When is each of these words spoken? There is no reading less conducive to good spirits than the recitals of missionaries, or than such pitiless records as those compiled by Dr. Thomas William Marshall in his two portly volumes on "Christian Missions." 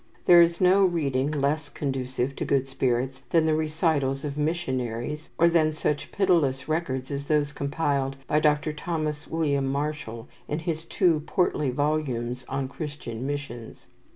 There 0.25 0.41
is 0.41 0.59
no 0.59 0.83
reading 0.83 1.29
less 1.29 1.69
conducive 1.69 2.35
to 2.37 2.43
good 2.43 2.67
spirits 2.67 3.21
than 3.29 3.45
the 3.45 3.53
recitals 3.53 4.25
of 4.25 4.35
missionaries, 4.35 5.29
or 5.37 5.47
than 5.47 5.73
such 5.73 6.11
pitiless 6.11 6.67
records 6.67 7.11
as 7.11 7.25
those 7.27 7.53
compiled 7.53 8.15
by 8.25 8.39
Dr. 8.39 8.73
Thomas 8.73 9.27
William 9.27 9.67
Marshall 9.71 10.27
in 10.47 10.57
his 10.57 10.85
two 10.85 11.19
portly 11.27 11.69
volumes 11.69 12.45
on 12.49 12.67
"Christian 12.67 13.27
Missions." 13.27 13.85